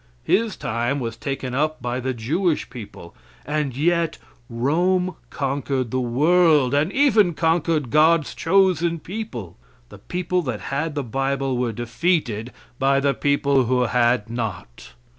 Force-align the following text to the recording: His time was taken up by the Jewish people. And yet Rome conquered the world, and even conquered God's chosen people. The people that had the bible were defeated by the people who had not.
His 0.23 0.55
time 0.55 0.99
was 0.99 1.15
taken 1.15 1.53
up 1.53 1.79
by 1.79 1.99
the 1.99 2.11
Jewish 2.11 2.71
people. 2.71 3.13
And 3.45 3.77
yet 3.77 4.17
Rome 4.49 5.13
conquered 5.29 5.91
the 5.91 5.99
world, 6.01 6.73
and 6.73 6.91
even 6.91 7.35
conquered 7.35 7.91
God's 7.91 8.33
chosen 8.33 8.97
people. 8.97 9.57
The 9.89 9.99
people 9.99 10.41
that 10.41 10.59
had 10.73 10.95
the 10.95 11.03
bible 11.03 11.55
were 11.55 11.71
defeated 11.71 12.51
by 12.79 12.99
the 12.99 13.13
people 13.13 13.65
who 13.65 13.83
had 13.83 14.27
not. 14.27 14.93